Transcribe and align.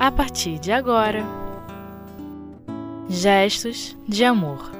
a 0.00 0.10
partir 0.10 0.58
de 0.58 0.72
agora. 0.72 1.22
Gestos 3.06 3.94
de 4.08 4.24
Amor. 4.24 4.72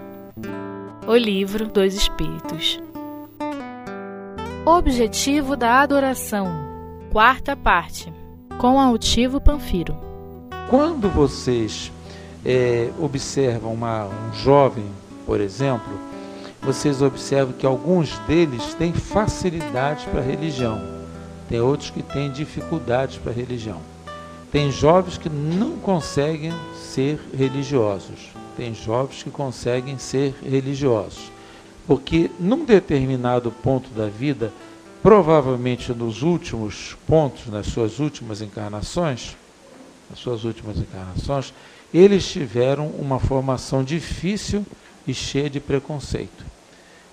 O 1.06 1.14
Livro 1.14 1.68
dos 1.68 1.92
Espíritos. 1.92 2.80
Objetivo 4.64 5.58
da 5.58 5.82
Adoração. 5.82 6.48
Quarta 7.12 7.54
parte. 7.54 8.10
Com 8.56 8.80
Altivo 8.80 9.38
Panfiro. 9.42 9.94
Quando 10.70 11.10
vocês 11.10 11.92
é, 12.42 12.90
observam 12.98 13.74
uma, 13.74 14.06
um 14.06 14.32
jovem, 14.32 14.86
por 15.26 15.38
exemplo, 15.38 16.00
vocês 16.62 17.02
observam 17.02 17.52
que 17.52 17.66
alguns 17.66 18.18
deles 18.20 18.72
têm 18.72 18.94
facilidade 18.94 20.06
para 20.06 20.20
a 20.20 20.24
religião, 20.24 20.80
tem 21.46 21.60
outros 21.60 21.90
que 21.90 22.02
têm 22.02 22.32
dificuldades 22.32 23.18
para 23.18 23.32
a 23.32 23.34
religião. 23.34 23.82
Tem 24.50 24.70
jovens 24.70 25.16
que 25.16 25.28
não 25.28 25.76
conseguem 25.76 26.52
ser 26.74 27.20
religiosos, 27.32 28.30
tem 28.56 28.74
jovens 28.74 29.22
que 29.22 29.30
conseguem 29.30 29.96
ser 29.96 30.34
religiosos, 30.42 31.30
porque 31.86 32.30
num 32.38 32.64
determinado 32.64 33.52
ponto 33.52 33.90
da 33.90 34.08
vida, 34.08 34.52
provavelmente 35.02 35.92
nos 35.92 36.22
últimos 36.22 36.96
pontos, 37.06 37.46
nas 37.46 37.66
suas 37.66 38.00
últimas 38.00 38.42
encarnações, 38.42 39.36
nas 40.10 40.18
suas 40.18 40.44
últimas 40.44 40.78
encarnações, 40.78 41.54
eles 41.94 42.28
tiveram 42.28 42.88
uma 42.88 43.20
formação 43.20 43.84
difícil 43.84 44.66
e 45.06 45.14
cheia 45.14 45.48
de 45.48 45.60
preconceito. 45.60 46.44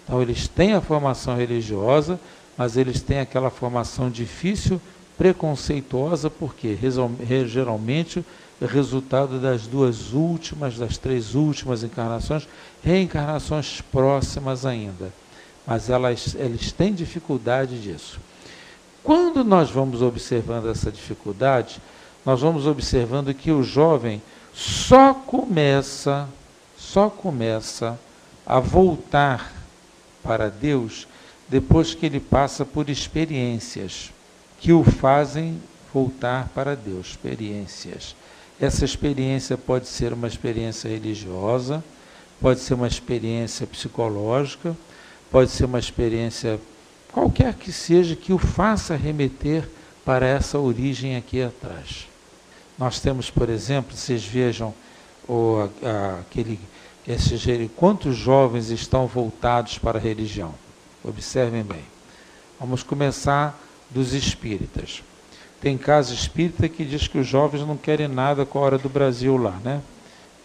Então, 0.03 0.21
eles 0.21 0.47
têm 0.47 0.73
a 0.73 0.81
formação 0.81 1.35
religiosa, 1.35 2.19
mas 2.57 2.77
eles 2.77 3.01
têm 3.01 3.19
aquela 3.19 3.49
formação 3.49 4.09
difícil, 4.09 4.81
preconceituosa, 5.17 6.29
porque 6.29 6.77
geralmente 7.47 8.23
é 8.61 8.65
resultado 8.65 9.39
das 9.39 9.67
duas 9.67 10.13
últimas, 10.13 10.77
das 10.77 10.97
três 10.97 11.35
últimas 11.35 11.83
encarnações, 11.83 12.47
reencarnações 12.83 13.81
próximas 13.81 14.65
ainda. 14.65 15.11
Mas 15.65 15.89
elas, 15.89 16.35
eles 16.35 16.71
têm 16.71 16.93
dificuldade 16.93 17.79
disso. 17.81 18.19
Quando 19.03 19.43
nós 19.43 19.69
vamos 19.69 20.01
observando 20.01 20.69
essa 20.69 20.91
dificuldade, 20.91 21.81
nós 22.25 22.41
vamos 22.41 22.65
observando 22.67 23.33
que 23.33 23.51
o 23.51 23.63
jovem 23.63 24.21
só 24.53 25.13
começa, 25.13 26.27
só 26.77 27.09
começa 27.09 27.97
a 28.45 28.59
voltar 28.59 29.53
para 30.23 30.49
Deus 30.49 31.07
depois 31.47 31.93
que 31.93 32.05
ele 32.05 32.19
passa 32.19 32.65
por 32.65 32.89
experiências 32.89 34.11
que 34.59 34.71
o 34.73 34.83
fazem 34.83 35.61
voltar 35.93 36.49
para 36.49 36.75
Deus, 36.75 37.07
experiências. 37.07 38.15
Essa 38.59 38.85
experiência 38.85 39.57
pode 39.57 39.87
ser 39.87 40.13
uma 40.13 40.27
experiência 40.27 40.89
religiosa, 40.89 41.83
pode 42.41 42.59
ser 42.59 42.73
uma 42.73 42.87
experiência 42.87 43.67
psicológica, 43.67 44.75
pode 45.31 45.51
ser 45.51 45.65
uma 45.65 45.79
experiência 45.79 46.59
qualquer 47.11 47.53
que 47.53 47.71
seja 47.71 48.15
que 48.15 48.33
o 48.33 48.37
faça 48.37 48.95
remeter 48.95 49.67
para 50.05 50.25
essa 50.25 50.57
origem 50.57 51.15
aqui 51.15 51.41
atrás. 51.41 52.07
Nós 52.77 52.99
temos, 52.99 53.29
por 53.29 53.49
exemplo, 53.49 53.95
vocês 53.95 54.23
vejam 54.23 54.73
o, 55.27 55.69
a, 55.83 56.19
aquele 56.19 56.59
esses, 57.07 57.41
quantos 57.75 58.17
jovens 58.17 58.69
estão 58.69 59.07
voltados 59.07 59.77
para 59.77 59.97
a 59.97 60.01
religião? 60.01 60.53
Observem 61.03 61.63
bem. 61.63 61.83
Vamos 62.59 62.83
começar 62.83 63.57
dos 63.89 64.13
espíritas. 64.13 65.03
Tem 65.59 65.77
casa 65.77 66.13
espírita 66.13 66.69
que 66.69 66.85
diz 66.85 67.07
que 67.07 67.17
os 67.17 67.27
jovens 67.27 67.65
não 67.65 67.77
querem 67.77 68.07
nada 68.07 68.45
com 68.45 68.59
a 68.59 68.61
hora 68.61 68.77
do 68.77 68.89
Brasil 68.89 69.37
lá, 69.37 69.59
né? 69.63 69.81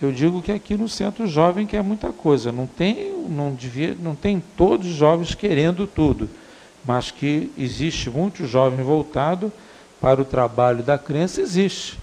Eu 0.00 0.10
digo 0.10 0.42
que 0.42 0.50
aqui 0.50 0.76
no 0.76 0.88
centro 0.88 1.26
jovem 1.28 1.66
quer 1.66 1.82
muita 1.82 2.12
coisa. 2.12 2.50
Não 2.50 2.66
tem, 2.66 3.12
não 3.28 3.54
devia, 3.54 3.96
não 4.00 4.16
tem 4.16 4.42
todos 4.56 4.88
os 4.88 4.94
jovens 4.94 5.34
querendo 5.34 5.86
tudo, 5.86 6.28
mas 6.84 7.10
que 7.10 7.52
existe 7.56 8.10
muito 8.10 8.44
jovem 8.46 8.84
voltado 8.84 9.52
para 10.00 10.20
o 10.20 10.24
trabalho 10.24 10.82
da 10.82 10.98
crença, 10.98 11.40
existe. 11.40 11.98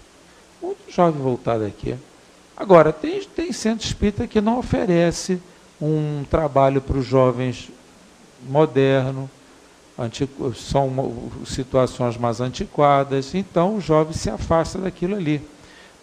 Muito 0.61 0.79
jovem 0.89 1.21
voltado 1.21 1.65
aqui. 1.65 1.95
Agora, 2.55 2.93
tem, 2.93 3.21
tem 3.23 3.51
centro 3.51 3.85
espírita 3.85 4.27
que 4.27 4.39
não 4.39 4.59
oferece 4.59 5.41
um 5.81 6.23
trabalho 6.29 6.81
para 6.81 6.97
os 6.97 7.05
jovens 7.05 7.69
moderno, 8.47 9.29
são 10.55 11.31
situações 11.45 12.17
mais 12.17 12.39
antiquadas, 12.39 13.35
então 13.35 13.75
o 13.75 13.81
jovem 13.81 14.13
se 14.13 14.29
afasta 14.29 14.79
daquilo 14.79 15.15
ali. 15.15 15.41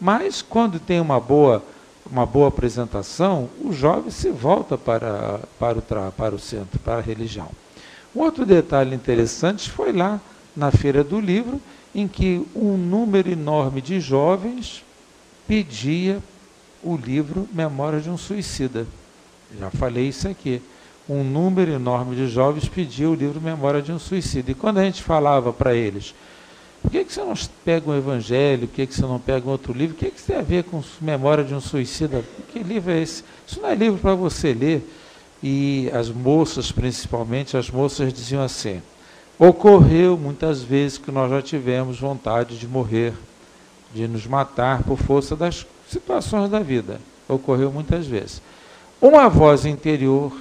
Mas 0.01 0.43
quando 0.43 0.79
tem 0.79 1.01
uma 1.01 1.19
boa, 1.19 1.63
uma 2.11 2.27
boa 2.27 2.49
apresentação, 2.49 3.49
o 3.63 3.73
jovem 3.73 4.11
se 4.11 4.31
volta 4.31 4.77
para, 4.77 5.41
para, 5.59 5.79
o, 5.79 6.13
para 6.13 6.35
o 6.35 6.39
centro, 6.39 6.79
para 6.81 6.99
a 6.99 7.01
religião. 7.01 7.49
Um 8.15 8.21
outro 8.21 8.45
detalhe 8.45 8.95
interessante 8.95 9.71
foi 9.71 9.93
lá 9.93 10.21
na 10.55 10.71
Feira 10.71 11.03
do 11.03 11.21
Livro, 11.21 11.61
em 11.95 12.07
que 12.07 12.47
um 12.55 12.77
número 12.77 13.31
enorme 13.31 13.81
de 13.81 14.01
jovens 14.01 14.85
pedia 15.47 16.23
o 16.83 16.97
livro 16.97 17.49
Memória 17.53 18.01
de 18.01 18.11
um 18.11 18.19
Suicida. 18.19 18.87
Já 19.59 19.71
falei 19.71 20.09
isso 20.09 20.29
aqui. 20.29 20.61
Um 21.09 21.23
número 21.23 21.71
enorme 21.71 22.17
de 22.17 22.29
jovens 22.29 22.69
pediu 22.69 23.13
o 23.13 23.15
livro 23.15 23.41
Memória 23.41 23.81
de 23.81 23.93
um 23.93 23.99
Suicida. 23.99 24.51
E 24.51 24.55
quando 24.55 24.79
a 24.79 24.85
gente 24.85 25.03
falava 25.03 25.53
para 25.53 25.75
eles, 25.75 26.15
por 26.83 26.91
que, 26.91 27.05
que 27.05 27.13
você 27.13 27.21
não 27.21 27.35
pega 27.65 27.91
um 27.91 27.97
evangelho, 27.97 28.69
por 28.69 28.75
que, 28.75 28.87
que 28.87 28.95
você 28.95 29.03
não 29.03 29.19
pega 29.19 29.49
outro 29.49 29.73
livro? 29.73 29.95
O 29.95 29.99
que, 29.99 30.11
que 30.11 30.23
tem 30.23 30.37
a 30.37 30.43
ver 30.43 30.65
com 30.65 30.83
Memória 31.01 31.43
de 31.43 31.55
um 31.55 31.61
Suicida? 31.61 32.25
Que 32.53 32.61
livro 32.61 32.93
é 32.93 33.01
esse? 33.01 33.25
Isso 33.47 33.61
não 33.61 33.69
é 33.69 33.75
livro 33.75 33.99
para 33.99 34.15
você 34.15 34.53
ler. 34.53 34.89
E 35.43 35.91
as 35.93 36.09
moças, 36.09 36.73
principalmente, 36.73 37.57
as 37.57 37.71
moças 37.71 38.13
diziam 38.13 38.43
assim: 38.43 38.81
ocorreu 39.39 40.17
muitas 40.17 40.63
vezes 40.63 40.99
que 40.99 41.11
nós 41.11 41.31
já 41.31 41.43
tivemos 41.43 42.01
vontade 42.01 42.59
de 42.59 42.67
morrer, 42.67 43.13
de 43.95 44.09
nos 44.09 44.27
matar 44.27 44.83
por 44.83 44.97
força 44.97 45.37
das 45.37 45.67
situações 45.89 46.51
da 46.51 46.61
vida. 46.61 47.01
Ocorreu 47.29 47.73
muitas 47.73 48.07
vezes. 48.07 48.41
Uma 49.01 49.29
voz 49.29 49.67
interior, 49.67 50.33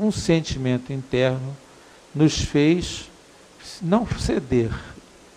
um 0.00 0.10
sentimento 0.10 0.92
interno, 0.92 1.56
nos 2.14 2.40
fez 2.40 3.08
não 3.80 4.06
ceder, 4.06 4.72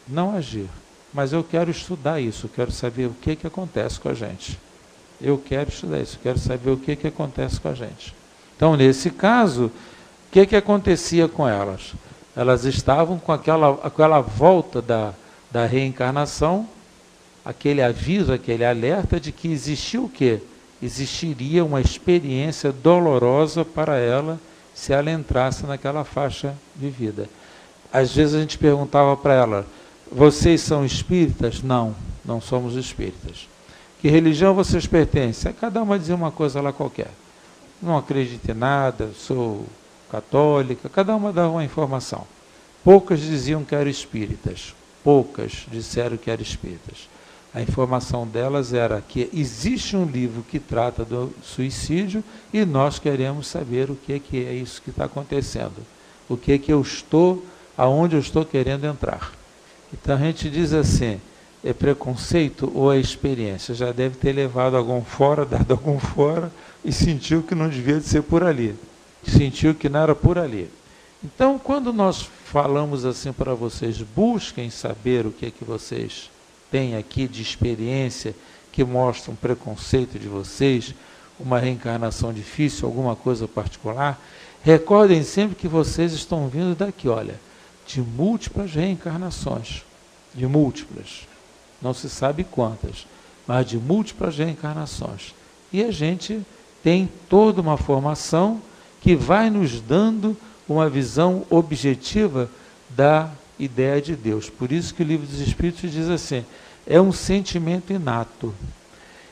não 0.07 0.35
agir. 0.35 0.69
Mas 1.13 1.33
eu 1.33 1.43
quero 1.43 1.69
estudar 1.69 2.19
isso, 2.19 2.47
quero 2.47 2.71
saber 2.71 3.07
o 3.07 3.15
que, 3.21 3.35
que 3.35 3.45
acontece 3.45 3.99
com 3.99 4.09
a 4.09 4.13
gente. 4.13 4.57
Eu 5.21 5.37
quero 5.37 5.69
estudar 5.69 5.99
isso, 5.99 6.17
quero 6.21 6.39
saber 6.39 6.71
o 6.71 6.77
que, 6.77 6.95
que 6.95 7.07
acontece 7.07 7.59
com 7.59 7.69
a 7.69 7.73
gente. 7.73 8.15
Então, 8.55 8.75
nesse 8.75 9.11
caso, 9.11 9.65
o 9.65 10.31
que, 10.31 10.45
que 10.45 10.55
acontecia 10.55 11.27
com 11.27 11.47
elas? 11.47 11.93
Elas 12.35 12.65
estavam 12.65 13.19
com 13.19 13.31
aquela, 13.31 13.79
aquela 13.83 14.21
volta 14.21 14.81
da, 14.81 15.13
da 15.51 15.65
reencarnação 15.65 16.67
aquele 17.43 17.81
aviso, 17.81 18.31
aquele 18.31 18.63
alerta 18.63 19.19
de 19.19 19.31
que 19.31 19.49
existia 19.49 20.01
o 20.01 20.09
quê? 20.09 20.39
Existiria 20.81 21.63
uma 21.63 21.81
experiência 21.81 22.71
dolorosa 22.71 23.65
para 23.65 23.97
ela 23.97 24.39
se 24.73 24.93
ela 24.93 25.11
entrasse 25.11 25.65
naquela 25.65 26.03
faixa 26.03 26.55
de 26.75 26.89
vida. 26.89 27.29
Às 27.91 28.13
vezes 28.15 28.35
a 28.35 28.39
gente 28.39 28.57
perguntava 28.57 29.15
para 29.15 29.33
ela: 29.33 29.67
vocês 30.11 30.61
são 30.61 30.85
espíritas? 30.85 31.61
Não, 31.61 31.95
não 32.25 32.41
somos 32.41 32.75
espíritas. 32.75 33.47
Que 34.01 34.09
religião 34.09 34.53
vocês 34.53 34.85
pertencem? 34.85 35.49
É 35.49 35.53
cada 35.53 35.81
uma 35.81 35.97
dizia 35.97 36.15
uma 36.15 36.31
coisa 36.31 36.59
lá 36.59 36.73
qualquer. 36.73 37.09
Não 37.81 37.97
acredito 37.97 38.49
em 38.49 38.53
nada, 38.53 39.11
sou 39.17 39.65
católica, 40.11 40.89
cada 40.89 41.15
uma 41.15 41.33
dava 41.33 41.49
uma 41.49 41.63
informação. 41.63 42.25
Poucas 42.83 43.19
diziam 43.19 43.63
que 43.63 43.73
eram 43.73 43.89
espíritas, 43.89 44.75
poucas 45.03 45.65
disseram 45.71 46.17
que 46.17 46.29
eram 46.29 46.43
espíritas. 46.43 47.07
A 47.53 47.61
informação 47.61 48.25
delas 48.25 48.73
era 48.73 48.99
que 48.99 49.29
existe 49.31 49.95
um 49.95 50.05
livro 50.05 50.43
que 50.43 50.59
trata 50.59 51.05
do 51.05 51.31
suicídio 51.43 52.23
e 52.51 52.65
nós 52.65 52.97
queremos 52.97 53.45
saber 53.45 53.91
o 53.91 53.95
que 53.95 54.13
é, 54.13 54.19
que 54.19 54.43
é 54.43 54.53
isso 54.53 54.81
que 54.81 54.89
está 54.89 55.05
acontecendo. 55.05 55.85
O 56.27 56.35
que 56.35 56.53
é 56.53 56.57
que 56.57 56.73
eu 56.73 56.81
estou, 56.81 57.45
aonde 57.77 58.15
eu 58.15 58.19
estou 58.19 58.43
querendo 58.43 58.85
entrar. 58.85 59.31
Então 59.93 60.15
a 60.15 60.19
gente 60.19 60.49
diz 60.49 60.73
assim, 60.73 61.21
é 61.63 61.71
preconceito 61.73 62.71
ou 62.73 62.91
é 62.91 62.99
experiência? 62.99 63.75
Já 63.75 63.91
deve 63.91 64.17
ter 64.17 64.33
levado 64.33 64.75
algum 64.75 65.03
fora, 65.03 65.45
dado 65.45 65.73
algum 65.73 65.99
fora 65.99 66.51
e 66.83 66.91
sentiu 66.91 67.43
que 67.43 67.53
não 67.53 67.69
devia 67.69 68.01
ser 68.01 68.23
por 68.23 68.43
ali. 68.43 68.75
Sentiu 69.27 69.75
que 69.75 69.87
não 69.87 69.99
era 69.99 70.15
por 70.15 70.39
ali. 70.39 70.69
Então, 71.23 71.57
quando 71.59 71.93
nós 71.93 72.27
falamos 72.45 73.05
assim 73.05 73.31
para 73.31 73.53
vocês, 73.53 74.01
busquem 74.01 74.71
saber 74.71 75.25
o 75.25 75.31
que 75.31 75.45
é 75.45 75.51
que 75.51 75.63
vocês 75.63 76.32
tem 76.73 76.95
aqui 76.95 77.27
de 77.27 77.39
experiência 77.39 78.35
que 78.71 78.83
mostra 78.83 79.31
um 79.31 79.35
preconceito 79.35 80.17
de 80.17 80.27
vocês, 80.27 80.95
uma 81.39 81.59
reencarnação 81.59 82.33
difícil, 82.33 82.87
alguma 82.87 83.15
coisa 83.15 83.47
particular, 83.47 84.19
recordem 84.63 85.21
sempre 85.21 85.55
que 85.55 85.67
vocês 85.67 86.13
estão 86.13 86.47
vindo 86.47 86.75
daqui, 86.75 87.07
olha, 87.07 87.39
de 87.85 88.01
múltiplas 88.01 88.73
reencarnações, 88.73 89.83
de 90.33 90.47
múltiplas, 90.47 91.27
não 91.79 91.93
se 91.93 92.09
sabe 92.09 92.43
quantas, 92.43 93.05
mas 93.45 93.67
de 93.67 93.77
múltiplas 93.77 94.35
reencarnações. 94.35 95.35
E 95.71 95.83
a 95.83 95.91
gente 95.91 96.41
tem 96.81 97.07
toda 97.29 97.61
uma 97.61 97.77
formação 97.77 98.59
que 98.99 99.15
vai 99.15 99.51
nos 99.51 99.79
dando 99.79 100.35
uma 100.67 100.89
visão 100.89 101.45
objetiva 101.51 102.49
da 102.89 103.29
ideia 103.59 104.01
de 104.01 104.15
Deus. 104.15 104.49
Por 104.49 104.71
isso 104.71 104.91
que 104.95 105.03
o 105.03 105.05
livro 105.05 105.27
dos 105.27 105.39
Espíritos 105.39 105.91
diz 105.91 106.09
assim: 106.09 106.43
é 106.85 106.99
um 106.99 107.11
sentimento 107.11 107.91
inato. 107.93 108.53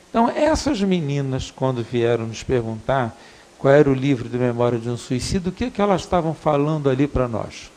Então, 0.08 0.28
essas 0.28 0.80
meninas, 0.82 1.50
quando 1.50 1.82
vieram 1.82 2.26
nos 2.26 2.42
perguntar 2.42 3.16
qual 3.58 3.72
era 3.72 3.88
o 3.88 3.94
livro 3.94 4.28
de 4.28 4.36
memória 4.36 4.78
de 4.78 4.90
um 4.90 4.96
suicídio, 4.96 5.50
o 5.50 5.54
que, 5.54 5.70
que 5.70 5.80
elas 5.80 6.02
estavam 6.02 6.34
falando 6.34 6.90
ali 6.90 7.06
para 7.06 7.28
nós? 7.28 7.70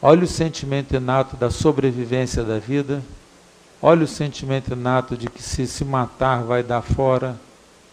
Olha 0.00 0.24
o 0.24 0.26
sentimento 0.26 0.96
inato 0.96 1.36
da 1.36 1.50
sobrevivência 1.50 2.42
da 2.42 2.58
vida, 2.58 3.02
olha 3.80 4.04
o 4.04 4.08
sentimento 4.08 4.72
inato 4.72 5.16
de 5.16 5.28
que 5.28 5.42
se 5.42 5.66
se 5.66 5.84
matar 5.84 6.42
vai 6.42 6.62
dar 6.62 6.82
fora. 6.82 7.38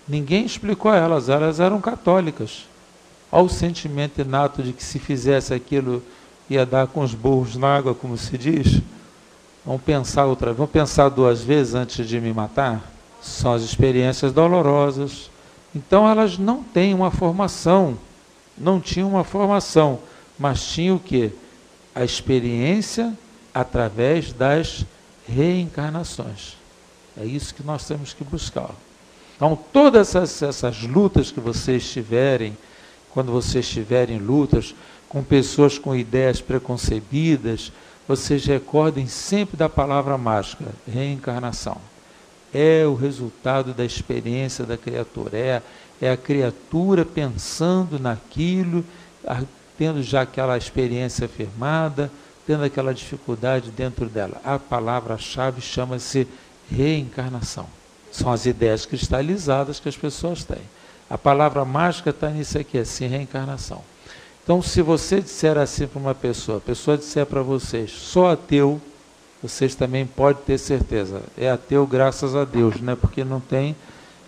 Ninguém 0.08 0.46
explicou 0.46 0.90
a 0.92 0.98
elas, 0.98 1.30
elas 1.30 1.60
eram 1.60 1.82
católicas. 1.82 2.66
Olha 3.32 3.46
o 3.46 3.50
sentimento 3.50 4.22
inato 4.22 4.64
de 4.64 4.74
que 4.74 4.84
se 4.84 5.00
fizesse 5.00 5.54
aquilo 5.54 6.04
ia 6.50 6.66
dar 6.66 6.88
com 6.88 7.02
os 7.02 7.14
burros 7.14 7.56
na 7.56 7.76
água, 7.76 7.94
como 7.94 8.18
se 8.18 8.38
diz. 8.38 8.82
Vamos 9.66 9.82
pensar 9.82 10.26
outra 10.26 10.48
vez, 10.48 10.58
vamos 10.58 10.72
pensar 10.72 11.10
duas 11.10 11.42
vezes 11.42 11.74
antes 11.74 12.08
de 12.08 12.20
me 12.20 12.34
matar. 12.34 12.92
São 13.22 13.54
as 13.54 13.62
experiências 13.62 14.34
dolorosas. 14.34 15.30
Então 15.74 16.08
elas 16.10 16.38
não 16.38 16.62
têm 16.62 16.94
uma 16.94 17.10
formação, 17.10 17.98
não 18.58 18.80
tinham 18.80 19.10
uma 19.10 19.24
formação, 19.24 20.00
mas 20.38 20.66
tinham 20.66 20.98
o 20.98 21.00
que? 21.00 21.32
A 21.96 22.04
experiência 22.04 23.18
através 23.54 24.34
das 24.34 24.86
reencarnações. 25.28 26.58
É 27.16 27.26
isso 27.26 27.54
que 27.54 27.64
nós 27.64 27.86
temos 27.88 28.14
que 28.14 28.24
buscar. 28.24 28.72
Então, 29.36 29.58
todas 29.72 30.16
essas, 30.16 30.42
essas 30.42 30.82
lutas 30.84 31.32
que 31.32 31.40
vocês 31.40 31.90
tiverem, 31.90 32.58
quando 33.12 33.32
vocês 33.32 33.66
estiverem 33.66 34.18
lutas 34.18 34.76
com 35.08 35.24
pessoas 35.24 35.78
com 35.78 35.96
ideias 35.96 36.42
preconcebidas, 36.42 37.72
vocês 38.08 38.46
recordem 38.46 39.08
sempre 39.08 39.56
da 39.56 39.70
palavra 39.70 40.18
mágica, 40.18 40.66
reencarnação. 40.88 41.78
É 42.54 42.86
o 42.86 42.94
resultado 42.94 43.74
da 43.74 43.84
experiência 43.84 44.66
da 44.66 44.78
criatura, 44.78 45.38
é, 45.38 45.62
é 46.02 46.12
a 46.12 46.18
criatura 46.18 47.04
pensando 47.04 47.98
naquilo, 47.98 48.86
tendo 49.78 50.04
já 50.04 50.22
aquela 50.22 50.58
experiência 50.58 51.28
firmada, 51.28 52.12
tendo 52.46 52.64
aquela 52.64 52.94
dificuldade 52.94 53.72
dentro 53.72 54.08
dela. 54.08 54.40
A 54.44 54.60
palavra-chave 54.60 55.62
chama-se 55.62 56.28
reencarnação. 56.70 57.68
São 58.12 58.32
as 58.32 58.46
ideias 58.46 58.86
cristalizadas 58.86 59.80
que 59.80 59.90
as 59.90 59.98
pessoas 59.98 60.44
têm. 60.44 60.62
A 61.10 61.18
palavra 61.18 61.66
mágica 61.66 62.12
está 62.12 62.30
nisso 62.30 62.58
aqui, 62.58 62.78
assim, 62.78 63.08
reencarnação. 63.08 63.84
Então, 64.44 64.62
se 64.62 64.82
você 64.82 65.22
disser 65.22 65.58
assim 65.58 65.88
para 65.88 66.00
uma 66.00 66.14
pessoa, 66.14 66.58
a 66.58 66.62
pessoa 66.62 66.98
disser 66.98 67.26
para 67.26 67.42
vocês, 67.42 67.92
sou 67.92 68.28
ateu, 68.28 68.82
vocês 69.42 69.74
também 69.74 70.06
podem 70.06 70.44
ter 70.44 70.58
certeza, 70.58 71.22
é 71.38 71.50
ateu 71.50 71.88
graças 71.88 72.36
a 72.36 72.44
Deus, 72.44 72.82
né? 72.82 72.94
porque 72.94 73.24
não 73.24 73.40
tem, 73.40 73.74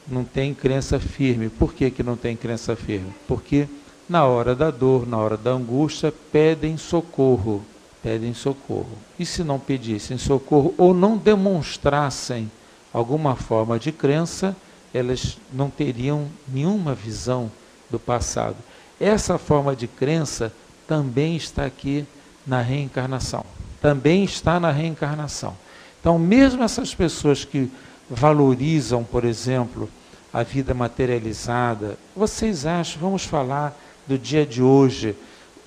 não 0.08 0.24
tem 0.24 0.54
crença 0.54 1.00
firme. 1.02 1.50
Por 1.50 1.74
que, 1.74 1.92
que 1.92 2.02
não 2.02 2.16
tem 2.16 2.34
crença 2.38 2.78
firme? 2.78 3.14
Porque 3.28 3.68
na 4.08 4.26
hora 4.26 4.56
da 4.56 4.72
dor, 4.72 5.06
na 5.06 5.18
hora 5.18 5.36
da 5.36 5.52
angústia, 5.52 6.14
pedem 6.32 6.78
socorro, 6.78 7.62
pedem 8.02 8.34
socorro. 8.34 8.98
E 9.20 9.26
se 9.26 9.44
não 9.44 9.60
pedissem 9.60 10.18
socorro 10.18 10.74
ou 10.78 10.94
não 10.94 11.18
demonstrassem 11.18 12.50
alguma 12.94 13.36
forma 13.36 13.78
de 13.78 13.92
crença, 13.92 14.56
elas 14.94 15.38
não 15.52 15.70
teriam 15.70 16.28
nenhuma 16.48 16.96
visão 16.96 17.52
do 17.90 18.00
passado. 18.00 18.56
Essa 19.00 19.38
forma 19.38 19.76
de 19.76 19.88
crença 19.88 20.54
também 20.88 21.36
está 21.36 21.66
aqui 21.66 22.06
na 22.46 22.62
reencarnação. 22.62 23.46
Também 23.82 24.24
está 24.24 24.60
na 24.60 24.72
reencarnação. 24.72 25.56
Então, 26.00 26.18
mesmo 26.18 26.64
essas 26.64 26.94
pessoas 26.94 27.44
que 27.44 27.70
valorizam, 28.10 29.04
por 29.04 29.26
exemplo, 29.26 29.90
a 30.32 30.44
vida 30.44 30.74
materializada, 30.74 31.98
vocês 32.16 32.66
acham, 32.66 33.02
vamos 33.02 33.26
falar 33.26 33.76
do 34.08 34.18
dia 34.18 34.46
de 34.46 34.62
hoje, 34.62 35.16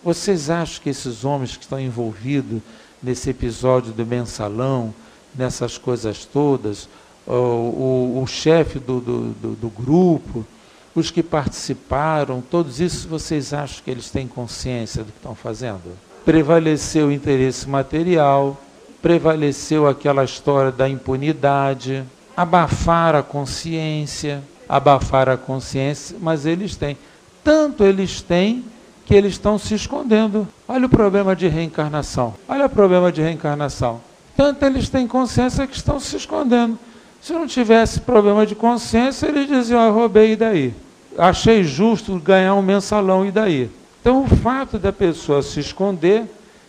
vocês 0.03 0.49
acham 0.49 0.83
que 0.83 0.91
esses 0.91 1.25
homens 1.25 1.57
que 1.57 1.65
estão 1.65 1.81
envolvidos 1.81 2.61
nesse 3.03 3.31
episódio 3.31 3.93
do 3.93 4.07
mensalão, 4.07 4.95
nessas 5.35 5.77
coisas 5.77 6.25
todas, 6.25 6.89
o, 7.27 7.33
o, 7.33 8.23
o 8.23 8.27
chefe 8.27 8.79
do, 8.79 9.01
do, 9.01 9.31
do, 9.33 9.51
do 9.55 9.69
grupo, 9.69 10.47
os 10.95 11.11
que 11.11 11.23
participaram, 11.23 12.41
todos 12.41 12.81
isso 12.81 13.09
vocês 13.09 13.53
acham 13.53 13.83
que 13.85 13.91
eles 13.91 14.11
têm 14.11 14.27
consciência 14.27 15.05
do 15.05 15.13
que 15.13 15.19
estão 15.19 15.35
fazendo? 15.35 15.97
Prevaleceu 16.25 17.09
o 17.09 17.13
interesse 17.13 17.69
material, 17.69 18.57
prevaleceu 19.01 19.87
aquela 19.87 20.25
história 20.25 20.73
da 20.73 20.89
impunidade, 20.89 22.05
abafar 22.37 23.15
a 23.15 23.23
consciência, 23.23 24.43
abafar 24.69 25.29
a 25.29 25.37
consciência, 25.37 26.17
mas 26.21 26.45
eles 26.47 26.77
têm. 26.77 26.97
Tanto 27.43 27.85
eles 27.85 28.21
têm 28.21 28.65
que 29.07 29.15
eles 29.15 29.33
estão 29.33 29.59
se 29.59 29.75
escondendo. 29.75 30.47
Olha 30.69 30.87
o 30.87 30.89
problema 30.89 31.35
de 31.35 31.49
reencarnação. 31.49 32.35
Olha 32.47 32.67
o 32.67 32.69
problema 32.69 33.11
de 33.11 33.23
reencarnação. 33.23 34.01
Tanto 34.37 34.65
eles 34.65 34.89
têm 34.89 35.09
consciência 35.09 35.67
que 35.67 35.75
estão 35.75 35.99
se 35.99 36.15
escondendo. 36.17 36.79
Se 37.21 37.33
não 37.33 37.47
tivesse 37.47 38.01
problema 38.01 38.47
de 38.47 38.55
consciência, 38.55 39.27
eles 39.27 39.49
diziam, 39.49 39.81
ah, 39.81 39.91
roubei 39.91 40.33
e 40.33 40.37
daí? 40.37 40.75
Achei 41.17 41.65
justo 41.65 42.19
ganhar 42.19 42.55
um 42.55 42.63
mensalão 42.63 43.27
e 43.27 43.31
daí? 43.31 43.71
Então, 44.01 44.23
o 44.23 44.29
fato 44.29 44.79
da 44.79 44.93
pessoa 44.93 45.43
se 45.43 45.59
esconder, 45.59 46.25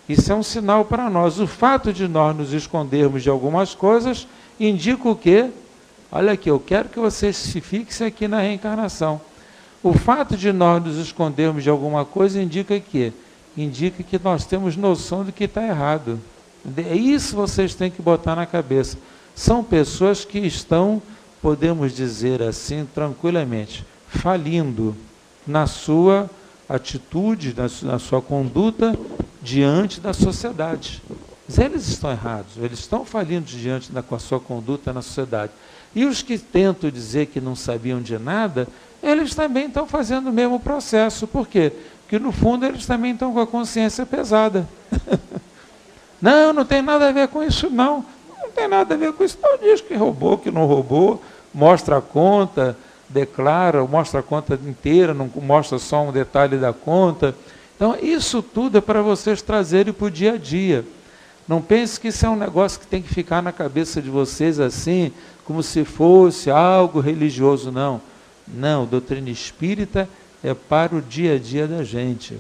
isso 0.08 0.32
é 0.32 0.36
um 0.36 0.42
sinal 0.42 0.84
para 0.86 1.10
nós. 1.10 1.40
O 1.40 1.46
fato 1.46 1.94
de 1.94 2.08
nós 2.08 2.36
nos 2.36 2.52
escondermos 2.52 3.22
de 3.22 3.30
algumas 3.30 3.76
coisas 3.76 4.28
indica 4.60 5.08
o 5.08 5.16
quê? 5.16 5.50
Olha 6.12 6.34
aqui, 6.34 6.50
eu 6.50 6.60
quero 6.60 6.90
que 6.90 7.00
você 7.00 7.32
se 7.32 7.62
fixe 7.62 8.04
aqui 8.04 8.28
na 8.28 8.42
reencarnação. 8.42 9.22
O 9.84 9.94
fato 9.94 10.36
de 10.36 10.52
nós 10.52 10.84
nos 10.84 10.98
escondermos 10.98 11.64
de 11.64 11.70
alguma 11.70 12.04
coisa 12.04 12.42
indica 12.42 12.80
que 12.80 13.14
indica 13.56 14.02
que 14.02 14.20
nós 14.22 14.46
temos 14.46 14.76
noção 14.76 15.24
de 15.24 15.32
que 15.32 15.44
está 15.44 15.64
errado. 15.66 16.20
É 16.76 16.96
isso 16.96 17.36
vocês 17.36 17.76
têm 17.76 17.92
que 17.92 18.02
botar 18.02 18.36
na 18.36 18.46
cabeça 18.46 18.98
são 19.40 19.64
pessoas 19.64 20.26
que 20.26 20.38
estão, 20.38 21.02
podemos 21.42 21.96
dizer 21.96 22.44
assim, 22.44 22.86
tranquilamente, 22.94 23.86
falindo 24.10 24.94
na 25.48 25.66
sua 25.66 26.30
atitude, 26.68 27.56
na 27.84 27.98
sua 28.00 28.22
conduta 28.22 29.00
diante 29.42 30.02
da 30.02 30.12
sociedade. 30.12 31.02
Mas 31.48 31.58
eles 31.58 31.88
estão 31.88 32.12
errados, 32.12 32.58
eles 32.58 32.80
estão 32.80 33.06
falindo 33.06 33.46
diante 33.46 33.94
da 33.94 34.04
com 34.04 34.14
a 34.14 34.20
sua 34.20 34.42
conduta 34.42 34.92
na 34.92 35.02
sociedade. 35.02 35.54
E 35.96 36.04
os 36.04 36.22
que 36.22 36.38
tentam 36.38 36.92
dizer 36.92 37.28
que 37.28 37.40
não 37.40 37.56
sabiam 37.56 38.02
de 38.02 38.20
nada, 38.20 38.68
eles 39.02 39.34
também 39.34 39.68
estão 39.68 39.88
fazendo 39.88 40.30
o 40.30 40.34
mesmo 40.34 40.60
processo. 40.60 41.26
Por 41.26 41.48
quê? 41.48 41.72
Porque 42.02 42.20
no 42.20 42.34
fundo 42.34 42.66
eles 42.66 42.86
também 42.86 43.14
estão 43.14 43.32
com 43.32 43.40
a 43.40 43.48
consciência 43.48 44.06
pesada. 44.06 44.68
não, 46.22 46.52
não 46.52 46.66
tem 46.66 46.82
nada 46.82 47.08
a 47.08 47.14
ver 47.14 47.30
com 47.30 47.42
isso, 47.42 47.70
não 47.70 48.19
não 48.50 48.56
tem 48.56 48.68
nada 48.68 48.96
a 48.96 48.98
ver 48.98 49.14
com 49.14 49.24
isso. 49.24 49.38
Não 49.42 49.58
diz 49.58 49.80
que 49.80 49.96
roubou, 49.96 50.38
que 50.38 50.52
não 50.52 50.66
roubou, 50.66 51.22
mostra 51.54 51.98
a 51.98 52.02
conta, 52.02 52.76
declara, 53.08 53.86
mostra 53.86 54.20
a 54.20 54.24
conta 54.24 54.60
inteira, 54.66 55.14
não 55.14 55.30
mostra 55.36 55.78
só 55.78 56.04
um 56.04 56.12
detalhe 56.12 56.58
da 56.58 56.74
conta. 56.74 57.36
Então, 57.76 57.96
isso 58.02 58.42
tudo 58.42 58.78
é 58.78 58.82
para 58.82 59.02
vocês 59.02 59.42
trazerem 59.42 59.94
para 59.94 60.08
o 60.08 60.12
dia 60.12 60.34
a 60.34 60.38
dia. 60.38 60.84
Não 61.48 61.62
pense 61.62 62.00
que 62.00 62.10
isso 62.10 62.26
é 62.26 62.30
um 62.30 62.36
negócio 62.36 62.80
que 62.80 62.88
tem 62.88 63.02
que 63.02 63.14
ficar 63.14 63.42
na 63.42 63.52
cabeça 63.52 64.02
de 64.02 64.10
vocês 64.10 64.60
assim, 64.60 65.12
como 65.46 65.64
se 65.64 65.84
fosse 65.84 66.52
algo 66.52 67.00
religioso, 67.00 67.72
não. 67.72 68.02
Não, 68.48 68.86
doutrina 68.86 69.30
espírita 69.30 70.10
é 70.44 70.54
para 70.54 70.96
o 70.96 71.02
dia 71.02 71.36
a 71.36 71.40
dia 71.40 71.68
da 71.68 71.84
gente. 71.84 72.38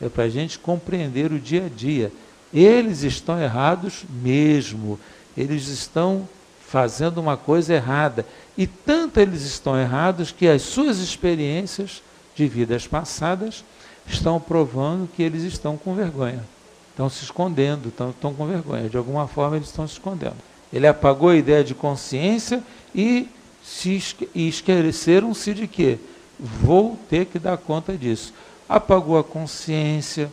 É 0.00 0.08
para 0.08 0.24
a 0.24 0.28
gente 0.28 0.58
compreender 0.58 1.32
o 1.32 1.38
dia 1.38 1.66
a 1.66 1.68
dia. 1.68 2.12
Eles 2.52 3.02
estão 3.02 3.40
errados 3.40 4.04
mesmo 4.22 4.98
eles 5.38 5.68
estão 5.68 6.28
fazendo 6.66 7.18
uma 7.18 7.36
coisa 7.36 7.74
errada. 7.74 8.26
E 8.56 8.66
tanto 8.66 9.20
eles 9.20 9.42
estão 9.42 9.78
errados 9.78 10.32
que 10.32 10.48
as 10.48 10.62
suas 10.62 10.98
experiências 10.98 12.02
de 12.34 12.46
vidas 12.48 12.86
passadas 12.86 13.64
estão 14.06 14.40
provando 14.40 15.08
que 15.08 15.22
eles 15.22 15.44
estão 15.44 15.76
com 15.76 15.94
vergonha. 15.94 16.44
Estão 16.90 17.08
se 17.08 17.22
escondendo, 17.22 17.88
estão, 17.88 18.10
estão 18.10 18.34
com 18.34 18.46
vergonha. 18.46 18.88
De 18.88 18.96
alguma 18.96 19.28
forma 19.28 19.56
eles 19.56 19.68
estão 19.68 19.86
se 19.86 19.94
escondendo. 19.94 20.36
Ele 20.72 20.86
apagou 20.86 21.30
a 21.30 21.36
ideia 21.36 21.62
de 21.62 21.74
consciência 21.74 22.62
e, 22.94 23.28
se, 23.62 24.02
e 24.34 24.48
esqueceram-se 24.48 25.54
de 25.54 25.68
que 25.68 25.98
vou 26.38 26.98
ter 27.08 27.26
que 27.26 27.38
dar 27.38 27.56
conta 27.56 27.96
disso. 27.96 28.34
Apagou 28.68 29.16
a 29.16 29.24
consciência, 29.24 30.30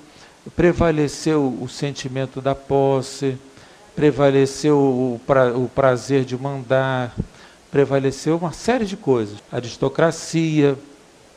prevaleceu 0.55 1.57
o 1.61 1.69
sentimento 1.69 2.41
da 2.41 2.53
posse, 2.53 3.37
prevaleceu 3.95 4.77
o, 4.77 5.21
pra, 5.25 5.55
o 5.57 5.69
prazer 5.69 6.25
de 6.25 6.37
mandar, 6.37 7.15
prevaleceu 7.71 8.37
uma 8.37 8.51
série 8.51 8.85
de 8.85 8.97
coisas. 8.97 9.37
Aristocracia, 9.51 10.77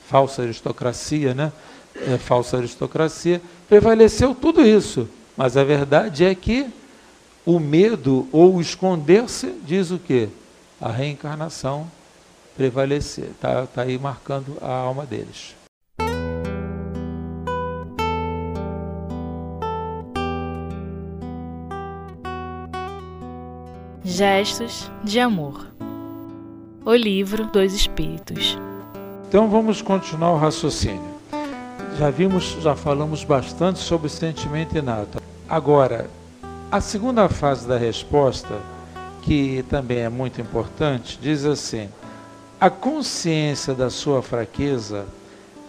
falsa 0.08 0.42
aristocracia, 0.42 1.34
né? 1.34 1.52
É, 1.94 2.18
falsa 2.18 2.56
aristocracia, 2.56 3.40
prevaleceu 3.68 4.34
tudo 4.34 4.64
isso. 4.64 5.08
Mas 5.36 5.56
a 5.56 5.64
verdade 5.64 6.24
é 6.24 6.34
que 6.34 6.66
o 7.46 7.58
medo 7.58 8.28
ou 8.32 8.56
o 8.56 8.60
esconder-se 8.60 9.54
diz 9.64 9.90
o 9.90 9.98
quê? 9.98 10.28
A 10.80 10.90
reencarnação 10.90 11.90
prevalecer. 12.56 13.30
Está 13.30 13.66
tá 13.66 13.82
aí 13.82 13.98
marcando 13.98 14.58
a 14.60 14.70
alma 14.70 15.06
deles. 15.06 15.57
Gestos 24.10 24.90
de 25.04 25.20
amor. 25.20 25.66
O 26.82 26.94
livro 26.94 27.44
dos 27.44 27.74
Espíritos. 27.74 28.56
Então 29.28 29.50
vamos 29.50 29.82
continuar 29.82 30.32
o 30.32 30.38
raciocínio. 30.38 31.20
Já 31.98 32.08
vimos, 32.08 32.56
já 32.62 32.74
falamos 32.74 33.22
bastante 33.22 33.80
sobre 33.80 34.06
o 34.06 34.10
sentimento 34.10 34.78
inato. 34.78 35.20
Agora, 35.46 36.08
a 36.72 36.80
segunda 36.80 37.28
fase 37.28 37.68
da 37.68 37.76
resposta, 37.76 38.58
que 39.20 39.62
também 39.68 39.98
é 39.98 40.08
muito 40.08 40.40
importante, 40.40 41.18
diz 41.20 41.44
assim: 41.44 41.90
a 42.58 42.70
consciência 42.70 43.74
da 43.74 43.90
sua 43.90 44.22
fraqueza 44.22 45.04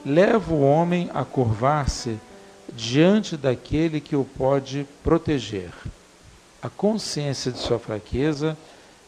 leva 0.05 0.53
o 0.53 0.61
homem 0.61 1.09
a 1.13 1.25
curvar-se 1.25 2.17
diante 2.73 3.35
daquele 3.35 3.99
que 3.99 4.15
o 4.15 4.23
pode 4.23 4.87
proteger. 5.03 5.71
A 6.61 6.69
consciência 6.69 7.51
de 7.51 7.59
sua 7.59 7.79
fraqueza 7.79 8.57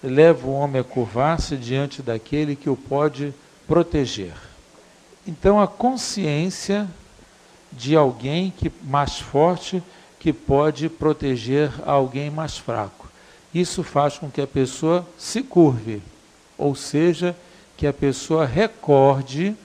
leva 0.01 0.47
o 0.47 0.53
homem 0.53 0.81
a 0.81 0.83
curvar-se 0.83 1.57
diante 1.57 2.01
daquele 2.01 2.55
que 2.55 2.69
o 2.69 2.75
pode 2.75 3.33
proteger. 3.67 4.33
Então, 5.27 5.59
a 5.59 5.67
consciência 5.67 6.87
de 7.71 7.95
alguém 7.95 8.51
que 8.51 8.71
mais 8.83 9.19
forte 9.19 9.83
que 10.19 10.31
pode 10.31 10.87
proteger 10.89 11.71
alguém 11.85 12.29
mais 12.29 12.57
fraco. 12.57 13.09
Isso 13.53 13.83
faz 13.83 14.17
com 14.17 14.29
que 14.29 14.41
a 14.41 14.47
pessoa 14.47 15.05
se 15.17 15.43
curve, 15.43 16.01
ou 16.57 16.75
seja, 16.75 17.35
que 17.75 17.87
a 17.87 17.93
pessoa 17.93 18.45
recorde 18.45 19.55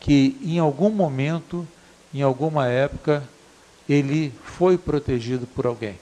que 0.00 0.36
em 0.42 0.58
algum 0.58 0.90
momento, 0.90 1.66
em 2.12 2.22
alguma 2.22 2.66
época, 2.66 3.22
ele 3.88 4.32
foi 4.42 4.78
protegido 4.78 5.46
por 5.46 5.66
alguém. 5.66 5.98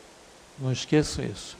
Não 0.61 0.73
esqueçam 0.73 1.25
isso. 1.25 1.57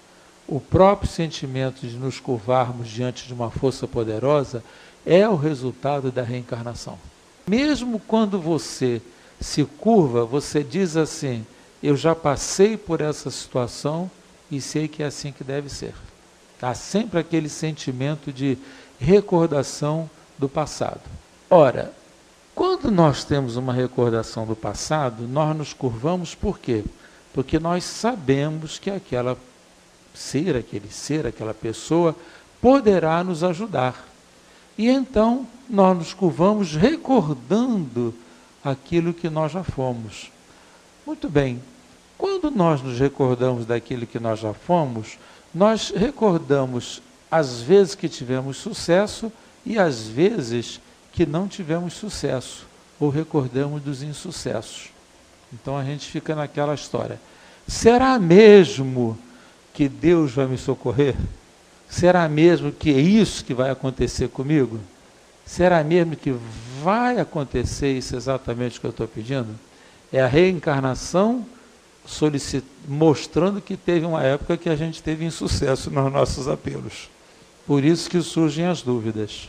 O 0.47 0.59
próprio 0.61 1.11
sentimento 1.11 1.87
de 1.87 1.97
nos 1.97 2.19
curvarmos 2.19 2.89
diante 2.89 3.27
de 3.27 3.35
uma 3.35 3.51
força 3.51 3.87
poderosa 3.87 4.65
é 5.05 5.29
o 5.29 5.37
resultado 5.37 6.11
da 6.11 6.23
reencarnação. 6.23 6.99
Mesmo 7.47 8.01
quando 8.01 8.41
você 8.41 9.01
se 9.41 9.65
curva, 9.65 10.25
você 10.25 10.65
diz 10.65 10.97
assim: 10.97 11.47
Eu 11.83 11.97
já 11.97 12.15
passei 12.15 12.77
por 12.77 13.01
essa 13.01 13.31
situação 13.31 14.11
e 14.51 14.61
sei 14.61 14.89
que 14.89 15.03
é 15.03 15.07
assim 15.07 15.33
que 15.33 15.45
deve 15.45 15.69
ser. 15.69 15.95
Há 16.61 16.75
sempre 16.75 17.21
aquele 17.21 17.49
sentimento 17.49 18.33
de 18.33 18.59
recordação 18.99 20.11
do 20.39 20.49
passado. 20.49 21.01
Ora, 21.49 21.93
quando 22.55 22.91
nós 22.91 23.23
temos 23.23 23.57
uma 23.57 23.73
recordação 23.73 24.45
do 24.45 24.57
passado, 24.57 25.29
nós 25.29 25.57
nos 25.57 25.73
curvamos 25.73 26.35
por 26.35 26.59
quê? 26.59 26.85
Porque 27.33 27.59
nós 27.59 27.85
sabemos 27.85 28.79
que 28.79 28.91
aquela 28.91 29.37
ser, 30.15 30.57
aquele 30.57 30.91
ser, 30.91 31.27
aquela 31.27 31.55
pessoa 31.55 32.15
poderá 32.61 33.23
nos 33.23 33.45
ajudar. 33.45 34.07
E 34.77 34.89
então 34.89 35.47
nós 35.69 35.97
nos 35.97 36.15
curvamos 36.15 36.75
recordando 36.75 38.15
aquilo 38.65 39.15
que 39.15 39.29
nós 39.29 39.53
já 39.53 39.63
fomos. 39.63 40.31
Muito 41.07 41.29
bem, 41.29 41.63
quando 42.17 42.51
nós 42.51 42.83
nos 42.83 42.99
recordamos 42.99 43.65
daquilo 43.65 44.07
que 44.07 44.19
nós 44.19 44.41
já 44.41 44.53
fomos, 44.53 45.19
nós 45.55 45.91
recordamos 45.91 47.01
as 47.31 47.61
vezes 47.61 47.95
que 47.95 48.09
tivemos 48.09 48.57
sucesso 48.57 49.33
e 49.65 49.79
as 49.79 50.07
vezes 50.07 50.81
que 51.13 51.27
não 51.27 51.49
tivemos 51.49 51.95
sucesso, 51.95 52.67
ou 52.99 53.11
recordamos 53.11 53.83
dos 53.83 54.03
insucessos. 54.03 54.91
Então 55.53 55.77
a 55.77 55.85
gente 55.85 56.11
fica 56.11 56.35
naquela 56.35 56.75
história. 56.75 57.21
Será 57.67 58.19
mesmo 58.19 59.19
que 59.75 59.89
Deus 59.89 60.33
vai 60.33 60.47
me 60.47 60.59
socorrer? 60.59 61.15
Será 61.89 62.29
mesmo 62.29 62.71
que 62.73 62.91
é 62.91 62.99
isso 63.01 63.45
que 63.45 63.55
vai 63.55 63.71
acontecer 63.71 64.29
comigo? 64.29 64.79
Será 65.47 65.83
mesmo 65.83 66.15
que 66.17 66.35
vai 66.83 67.19
acontecer 67.19 67.97
isso 67.97 68.15
exatamente 68.15 68.79
que 68.79 68.87
eu 68.87 68.91
estou 68.91 69.09
pedindo? 69.09 69.59
É 70.13 70.21
a 70.21 70.27
reencarnação 70.27 71.47
mostrando 72.87 73.61
que 73.61 73.77
teve 73.77 74.07
uma 74.07 74.23
época 74.23 74.57
que 74.57 74.69
a 74.69 74.77
gente 74.77 75.03
teve 75.03 75.25
insucesso 75.25 75.91
nos 75.91 76.13
nossos 76.13 76.49
apelos. 76.49 77.11
Por 77.67 77.85
isso 77.85 78.09
que 78.09 78.21
surgem 78.23 78.67
as 78.67 78.81
dúvidas. 78.81 79.49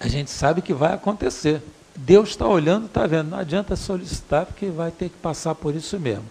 A 0.00 0.08
gente 0.08 0.30
sabe 0.30 0.62
que 0.62 0.74
vai 0.74 0.92
acontecer. 0.92 1.62
Deus 1.96 2.30
está 2.30 2.46
olhando, 2.46 2.86
está 2.86 3.06
vendo. 3.06 3.30
Não 3.30 3.38
adianta 3.38 3.76
solicitar, 3.76 4.46
porque 4.46 4.66
vai 4.66 4.90
ter 4.90 5.08
que 5.08 5.16
passar 5.16 5.54
por 5.54 5.74
isso 5.74 5.98
mesmo. 5.98 6.24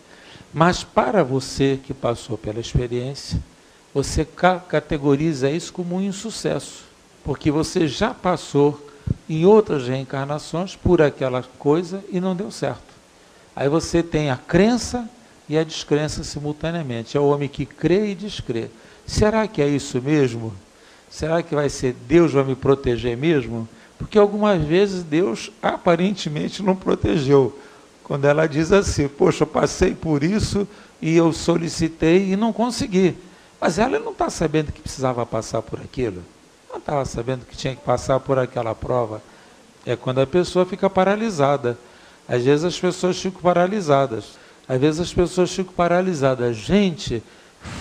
Mas 0.54 0.84
para 0.84 1.24
você 1.24 1.80
que 1.82 1.94
passou 1.94 2.38
pela 2.38 2.60
experiência, 2.60 3.40
você 3.94 4.26
categoriza 4.68 5.50
isso 5.50 5.72
como 5.72 5.96
um 5.96 6.02
insucesso, 6.02 6.84
porque 7.24 7.52
você 7.52 7.88
já 7.88 8.14
passou 8.14 8.90
em 9.30 9.46
outras 9.46 9.88
reencarnações 9.88 10.76
por 10.76 11.02
aquela 11.02 11.44
coisa 11.58 12.04
e 12.10 12.20
não 12.20 12.36
deu 12.36 12.52
certo. 12.52 12.92
Aí 13.56 13.70
você 13.70 14.02
tem 14.02 14.30
a 14.30 14.38
crença 14.38 15.10
e 15.48 15.58
a 15.58 15.64
descrença 15.64 16.24
simultaneamente. 16.24 17.18
É 17.18 17.20
o 17.20 17.28
homem 17.28 17.50
que 17.50 17.66
crê 17.66 18.12
e 18.12 18.16
descrê. 18.16 18.70
Será 19.06 19.48
que 19.48 19.62
é 19.62 19.68
isso 19.68 20.02
mesmo? 20.02 20.54
Será 21.10 21.44
que 21.44 21.54
vai 21.54 21.70
ser 21.70 21.94
Deus 22.08 22.32
vai 22.32 22.44
me 22.44 22.56
proteger 22.56 23.18
mesmo? 23.18 23.68
Porque 24.02 24.18
algumas 24.18 24.64
vezes 24.64 25.04
Deus 25.04 25.52
aparentemente 25.62 26.64
não 26.64 26.76
protegeu. 26.76 27.56
Quando 28.04 28.26
ela 28.26 28.48
diz 28.48 28.72
assim, 28.72 29.08
poxa, 29.08 29.44
eu 29.44 29.48
passei 29.48 29.94
por 29.94 30.24
isso 30.24 30.68
e 31.00 31.16
eu 31.16 31.32
solicitei 31.32 32.32
e 32.32 32.36
não 32.36 32.52
consegui. 32.52 33.16
Mas 33.60 33.78
ela 33.78 34.00
não 34.00 34.12
está 34.12 34.28
sabendo 34.28 34.72
que 34.72 34.82
precisava 34.82 35.24
passar 35.24 35.62
por 35.62 35.80
aquilo. 35.80 36.24
Não 36.68 36.80
estava 36.80 37.06
sabendo 37.06 37.46
que 37.46 37.56
tinha 37.56 37.76
que 37.76 37.84
passar 37.84 38.20
por 38.20 38.40
aquela 38.40 38.74
prova. 38.74 39.22
É 39.86 39.96
quando 39.96 40.20
a 40.20 40.26
pessoa 40.26 40.66
fica 40.66 40.90
paralisada. 40.90 41.78
Às 42.28 42.44
vezes 42.44 42.66
as 42.66 42.80
pessoas 42.80 43.22
ficam 43.22 43.40
paralisadas. 43.40 44.32
Às 44.68 44.82
vezes 44.82 45.00
as 45.00 45.14
pessoas 45.14 45.54
ficam 45.54 45.74
paralisadas. 45.74 46.58
Gente, 46.58 47.22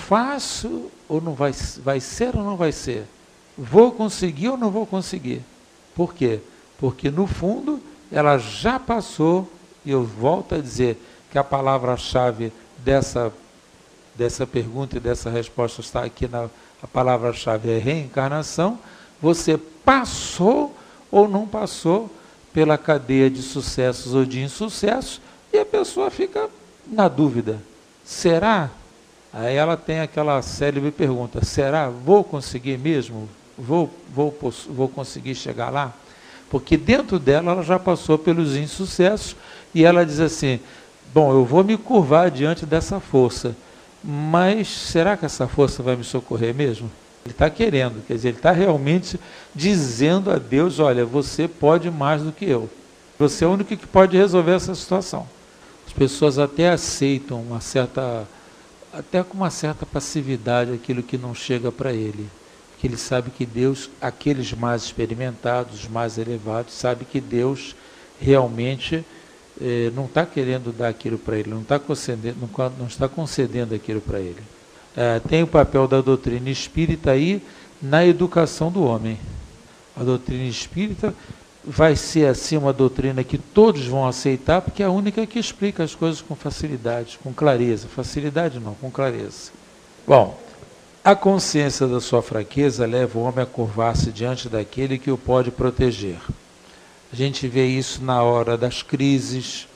faço 0.07 0.91
ou 1.09 1.19
não 1.19 1.33
vai, 1.33 1.53
vai 1.83 1.99
ser 1.99 2.37
ou 2.37 2.45
não 2.45 2.59
vai 2.59 2.73
ser? 2.73 3.07
Vou 3.57 3.93
conseguir 3.93 4.51
ou 4.51 4.59
não 4.59 4.71
vou 4.71 4.85
conseguir? 4.85 5.43
Por 5.95 6.15
quê? 6.15 6.41
Porque 6.79 7.11
no 7.11 7.27
fundo 7.27 7.81
ela 8.11 8.39
já 8.39 8.79
passou, 8.79 9.51
e 9.85 9.91
eu 9.91 10.05
volto 10.05 10.55
a 10.55 10.59
dizer 10.59 11.01
que 11.31 11.39
a 11.39 11.45
palavra-chave 11.45 12.53
dessa, 12.79 13.33
dessa 14.15 14.47
pergunta 14.47 14.97
e 14.97 15.01
dessa 15.01 15.31
resposta 15.31 15.81
está 15.81 16.05
aqui 16.05 16.27
na 16.27 16.49
a 16.83 16.87
palavra-chave 16.87 17.71
é 17.71 17.79
reencarnação. 17.79 18.79
Você 19.21 19.59
passou 19.59 20.75
ou 21.11 21.29
não 21.29 21.47
passou 21.47 22.11
pela 22.53 22.79
cadeia 22.79 23.31
de 23.31 23.43
sucessos 23.43 24.15
ou 24.15 24.25
de 24.25 24.43
insucessos 24.43 25.21
e 25.53 25.59
a 25.59 25.67
pessoa 25.67 26.11
fica 26.11 26.49
na 26.87 27.07
dúvida. 27.07 27.61
Será? 28.05 28.71
Aí 29.33 29.55
ela 29.57 29.77
tem 29.77 30.01
aquela 30.01 30.41
célebre 30.43 30.91
pergunta: 30.91 31.45
será? 31.45 31.89
Vou 31.89 32.25
conseguir 32.25 32.79
mesmo? 32.79 33.29
Vou, 33.61 33.91
vou, 34.15 34.37
vou 34.69 34.89
conseguir 34.89 35.35
chegar 35.35 35.71
lá? 35.71 35.95
Porque 36.51 36.77
dentro 36.77 37.19
dela 37.19 37.53
ela 37.53 37.63
já 37.63 37.79
passou 37.79 38.19
pelos 38.19 38.57
insucessos 38.57 39.37
e 39.73 39.85
ela 39.85 40.05
diz 40.05 40.19
assim: 40.19 40.59
bom, 41.15 41.33
eu 41.33 41.45
vou 41.45 41.63
me 41.63 41.77
curvar 41.77 42.31
diante 42.31 42.67
dessa 42.67 42.99
força, 42.99 43.57
mas 44.03 44.67
será 44.69 45.17
que 45.17 45.25
essa 45.25 45.47
força 45.47 45.83
vai 45.83 45.95
me 45.95 46.03
socorrer 46.03 46.53
mesmo? 46.53 46.91
Ele 47.25 47.33
está 47.33 47.49
querendo, 47.49 48.05
quer 48.07 48.15
dizer, 48.15 48.29
ele 48.29 48.39
está 48.39 48.51
realmente 48.51 49.21
dizendo 49.55 50.31
a 50.31 50.39
Deus: 50.39 50.81
olha, 50.81 51.05
você 51.05 51.47
pode 51.47 51.89
mais 51.89 52.23
do 52.23 52.33
que 52.33 52.47
eu. 52.47 52.69
Você 53.17 53.45
é 53.45 53.47
o 53.47 53.53
único 53.53 53.77
que 53.77 53.87
pode 53.87 54.17
resolver 54.17 54.53
essa 54.53 54.75
situação. 54.75 55.29
As 55.87 55.93
pessoas 55.93 56.39
até 56.39 56.71
aceitam 56.71 57.41
uma 57.43 57.61
certa, 57.61 58.27
até 58.93 59.23
com 59.23 59.35
uma 59.35 59.51
certa 59.51 59.87
passividade 59.87 60.73
aquilo 60.73 61.03
que 61.03 61.19
não 61.19 61.35
chega 61.35 61.71
para 61.71 61.93
ele 61.93 62.29
que 62.81 62.87
ele 62.87 62.97
sabe 62.97 63.31
que 63.31 63.45
Deus, 63.45 63.91
aqueles 64.01 64.55
mais 64.55 64.85
experimentados, 64.85 65.81
os 65.81 65.89
mais 65.89 66.17
elevados, 66.17 66.73
sabe 66.73 67.05
que 67.05 67.21
Deus 67.21 67.77
realmente 68.19 69.05
eh, 69.61 69.93
não 69.95 70.07
está 70.07 70.25
querendo 70.25 70.73
dar 70.73 70.89
aquilo 70.89 71.19
para 71.19 71.37
ele, 71.37 71.51
não 71.51 71.61
está 71.61 71.79
concedendo, 71.79 72.37
não, 72.41 72.71
não 72.79 72.87
está 72.87 73.07
concedendo 73.07 73.75
aquilo 73.75 74.01
para 74.01 74.19
ele. 74.19 74.41
Eh, 74.97 75.21
tem 75.29 75.43
o 75.43 75.47
papel 75.47 75.87
da 75.87 76.01
doutrina 76.01 76.49
espírita 76.49 77.11
aí 77.11 77.43
na 77.83 78.07
educação 78.07 78.73
do 78.73 78.83
homem. 78.83 79.19
A 79.95 80.03
doutrina 80.03 80.45
espírita 80.45 81.15
vai 81.63 81.95
ser 81.95 82.29
assim 82.29 82.57
uma 82.57 82.73
doutrina 82.73 83.23
que 83.23 83.37
todos 83.37 83.87
vão 83.87 84.09
aceitar, 84.09 84.63
porque 84.63 84.83
é 84.83 84.87
a 84.87 84.91
única 84.91 85.27
que 85.27 85.39
explica 85.39 85.85
as 85.85 85.95
coisas 85.95 86.23
com 86.23 86.35
facilidade, 86.35 87.19
com 87.23 87.31
clareza. 87.35 87.89
Facilidade 87.89 88.59
não, 88.59 88.73
com 88.75 88.91
clareza. 88.91 89.51
Bom, 90.07 90.41
a 91.05 91.15
consciência 91.15 91.87
da 91.87 92.01
sua 92.01 92.23
fraqueza 92.23 92.87
leva 92.87 93.19
o 93.19 93.23
homem 93.23 93.43
a 93.43 93.47
curvar-se 93.47 94.13
diante 94.13 94.49
daquele 94.49 94.99
que 94.99 95.11
o 95.11 95.17
pode 95.17 95.51
proteger. 95.51 96.19
A 97.13 97.17
gente 97.17 97.49
vê 97.49 97.67
isso 97.67 98.05
na 98.05 98.23
hora 98.23 98.57
das 98.57 98.83
crises, 98.83 99.67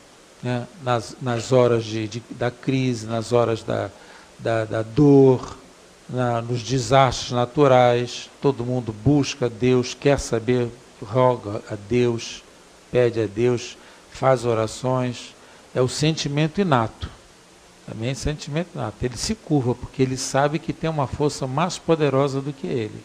né? 0.43 0.67
nas, 0.83 1.17
nas 1.23 1.51
horas 1.51 1.85
de, 1.85 2.07
de, 2.07 2.23
da 2.31 2.51
crise, 2.51 3.07
nas 3.07 3.33
horas 3.33 3.63
da, 3.63 3.91
da, 4.39 4.65
da 4.65 4.83
dor, 4.83 5.57
na, 6.09 6.43
nos 6.43 6.63
desastres 6.63 7.33
naturais. 7.33 8.29
Todo 8.43 8.65
mundo 8.65 8.93
busca 8.93 9.49
Deus, 9.49 9.95
quer 9.95 10.21
saber 10.21 10.69
roga 11.03 11.63
a 11.71 11.75
Deus, 11.75 12.43
pede 12.91 13.21
a 13.21 13.27
Deus, 13.27 13.77
faz 14.13 14.45
orações, 14.45 15.35
é 15.75 15.81
o 15.81 15.89
sentimento 15.89 16.61
inato. 16.61 17.11
Também 17.87 18.11
é 18.11 18.15
sentimento 18.15 18.69
inato. 18.75 18.97
Ele 19.03 19.17
se 19.17 19.35
curva 19.35 19.75
porque 19.75 20.03
ele 20.03 20.17
sabe 20.17 20.59
que 20.59 20.73
tem 20.73 20.89
uma 20.89 21.07
força 21.07 21.47
mais 21.47 21.79
poderosa 21.79 22.41
do 22.41 22.53
que 22.53 22.67
ele. 22.67 23.05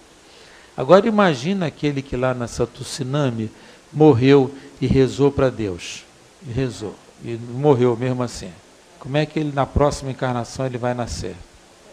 Agora 0.77 1.07
imagina 1.07 1.65
aquele 1.65 2.01
que 2.01 2.15
lá 2.15 2.33
nessa 2.33 2.65
tsunami 2.65 3.51
morreu 3.91 4.53
e 4.79 4.87
rezou 4.87 5.31
para 5.31 5.49
Deus. 5.49 6.05
E 6.47 6.51
rezou. 6.51 6.95
E 7.23 7.35
morreu 7.35 7.97
mesmo 7.97 8.23
assim. 8.23 8.51
Como 8.97 9.17
é 9.17 9.25
que 9.25 9.39
ele 9.39 9.51
na 9.53 9.65
próxima 9.65 10.11
encarnação 10.11 10.65
ele 10.65 10.77
vai 10.77 10.93
nascer? 10.93 11.35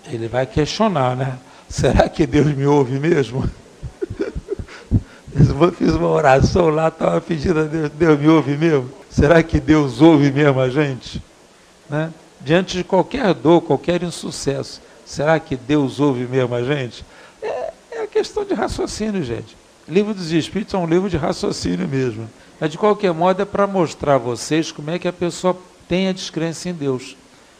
Ele 0.06 0.28
vai 0.28 0.46
questionar, 0.46 1.16
né? 1.16 1.38
Será 1.68 2.08
que 2.08 2.26
Deus 2.26 2.46
me 2.54 2.64
ouve 2.64 2.98
mesmo? 3.00 3.48
Eu 5.34 5.72
fiz 5.72 5.90
uma 5.94 6.08
oração 6.08 6.68
lá, 6.68 6.88
estava 6.88 7.20
pedindo 7.20 7.60
a 7.60 7.64
Deus, 7.64 7.90
Deus 7.90 8.18
me 8.20 8.28
ouve 8.28 8.56
mesmo? 8.56 8.90
Será 9.10 9.42
que 9.42 9.58
Deus 9.58 10.00
ouve 10.00 10.30
mesmo 10.30 10.60
a 10.60 10.68
gente? 10.68 11.20
Né? 11.90 12.12
Diante 12.46 12.76
de 12.76 12.84
qualquer 12.84 13.34
dor, 13.34 13.60
qualquer 13.60 14.04
insucesso, 14.04 14.80
será 15.04 15.40
que 15.40 15.56
Deus 15.56 15.98
ouve 15.98 16.28
mesmo 16.28 16.54
a 16.54 16.62
gente? 16.62 17.04
É, 17.42 17.72
é 17.90 18.02
a 18.02 18.06
questão 18.06 18.44
de 18.44 18.54
raciocínio, 18.54 19.20
gente. 19.24 19.56
Livro 19.88 20.14
dos 20.14 20.30
Espíritos 20.30 20.72
é 20.72 20.78
um 20.78 20.86
livro 20.86 21.10
de 21.10 21.16
raciocínio 21.16 21.88
mesmo. 21.88 22.30
Mas 22.60 22.70
de 22.70 22.78
qualquer 22.78 23.12
modo 23.12 23.42
é 23.42 23.44
para 23.44 23.66
mostrar 23.66 24.14
a 24.14 24.18
vocês 24.18 24.70
como 24.70 24.92
é 24.92 24.96
que 24.96 25.08
a 25.08 25.12
pessoa 25.12 25.58
tem 25.88 26.06
a 26.06 26.12
descrença 26.12 26.68
em 26.68 26.72
Deus. 26.72 27.16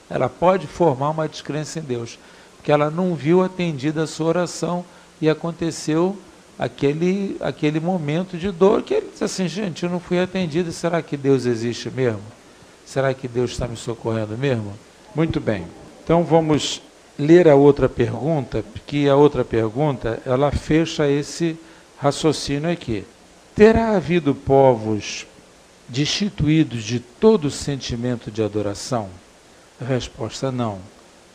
Ela 0.08 0.28
pode 0.28 0.68
formar 0.68 1.10
uma 1.10 1.28
descrença 1.28 1.80
em 1.80 1.82
Deus, 1.82 2.16
porque 2.56 2.70
ela 2.70 2.88
não 2.88 3.16
viu 3.16 3.42
atendida 3.42 4.04
a 4.04 4.06
sua 4.06 4.26
oração 4.26 4.84
e 5.20 5.28
aconteceu 5.28 6.16
aquele, 6.56 7.36
aquele 7.40 7.80
momento 7.80 8.38
de 8.38 8.52
dor 8.52 8.84
que 8.84 8.94
ele 8.94 9.08
disse 9.10 9.24
assim, 9.24 9.48
gente, 9.48 9.82
eu 9.82 9.90
não 9.90 9.98
fui 9.98 10.20
atendido, 10.20 10.70
será 10.70 11.02
que 11.02 11.16
Deus 11.16 11.44
existe 11.44 11.90
mesmo? 11.90 12.35
Será 12.86 13.12
que 13.12 13.28
Deus 13.28 13.50
está 13.50 13.68
me 13.68 13.76
socorrendo 13.76 14.38
mesmo? 14.38 14.72
Muito 15.14 15.40
bem. 15.40 15.66
Então 16.02 16.24
vamos 16.24 16.80
ler 17.18 17.48
a 17.48 17.54
outra 17.54 17.88
pergunta, 17.88 18.64
porque 18.72 19.06
a 19.10 19.16
outra 19.16 19.44
pergunta, 19.44 20.22
ela 20.24 20.50
fecha 20.50 21.06
esse 21.06 21.58
raciocínio 21.98 22.70
aqui. 22.70 23.04
Terá 23.54 23.90
havido 23.96 24.34
povos 24.34 25.26
destituídos 25.88 26.82
de 26.84 27.00
todo 27.00 27.50
sentimento 27.50 28.30
de 28.30 28.42
adoração? 28.42 29.10
Resposta 29.78 30.50
não, 30.50 30.78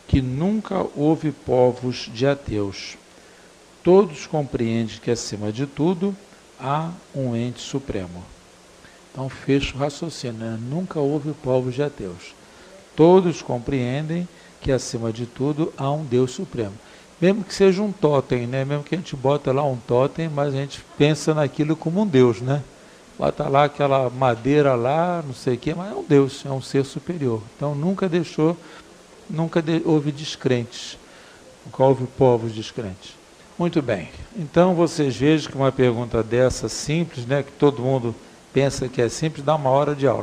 que 0.08 0.20
nunca 0.20 0.84
houve 0.96 1.30
povos 1.30 2.10
de 2.12 2.26
ateus 2.26 2.96
todos 3.82 4.26
compreendem 4.26 4.98
que, 5.02 5.10
acima 5.10 5.52
de 5.52 5.66
tudo, 5.66 6.16
há 6.58 6.90
um 7.14 7.34
ente 7.34 7.60
supremo. 7.60 8.24
Então, 9.12 9.28
fecha 9.28 9.74
o 9.76 9.78
raciocínio. 9.78 10.38
Né? 10.38 10.58
Nunca 10.68 10.98
houve 10.98 11.32
povos 11.32 11.74
de 11.74 11.82
ateus. 11.82 12.34
Todos 12.96 13.42
compreendem 13.42 14.26
que, 14.60 14.72
acima 14.72 15.12
de 15.12 15.26
tudo, 15.26 15.72
há 15.76 15.90
um 15.90 16.04
Deus 16.04 16.32
supremo. 16.32 16.72
Mesmo 17.20 17.44
que 17.44 17.54
seja 17.54 17.82
um 17.82 17.92
totem, 17.92 18.46
né? 18.46 18.64
mesmo 18.64 18.82
que 18.82 18.94
a 18.94 18.98
gente 18.98 19.14
bota 19.14 19.52
lá 19.52 19.62
um 19.64 19.76
totem, 19.76 20.28
mas 20.28 20.54
a 20.54 20.56
gente 20.56 20.84
pensa 20.98 21.32
naquilo 21.32 21.76
como 21.76 22.00
um 22.02 22.06
Deus. 22.06 22.40
Né? 22.40 22.62
Bota 23.18 23.48
lá 23.48 23.64
aquela 23.64 24.10
madeira 24.10 24.74
lá, 24.74 25.22
não 25.24 25.34
sei 25.34 25.54
o 25.54 25.58
quê, 25.58 25.74
mas 25.74 25.92
é 25.92 25.94
um 25.94 26.04
Deus, 26.04 26.44
é 26.44 26.50
um 26.50 26.62
ser 26.62 26.84
superior. 26.84 27.42
Então, 27.56 27.74
nunca 27.74 28.08
deixou, 28.08 28.56
nunca 29.28 29.62
houve 29.84 30.10
descrentes. 30.10 30.98
Nunca 31.64 31.84
houve 31.84 32.06
povos 32.06 32.52
descrentes. 32.52 33.22
Muito 33.58 33.80
bem. 33.82 34.08
Então 34.36 34.74
vocês 34.74 35.14
vejam 35.14 35.50
que 35.50 35.56
uma 35.56 35.70
pergunta 35.70 36.22
dessa 36.22 36.68
simples, 36.68 37.26
né, 37.26 37.42
que 37.42 37.52
todo 37.52 37.82
mundo 37.82 38.14
pensa 38.52 38.88
que 38.88 39.00
é 39.00 39.08
simples, 39.08 39.44
dá 39.44 39.54
uma 39.54 39.70
hora 39.70 39.94
de 39.94 40.06
aula. 40.06 40.20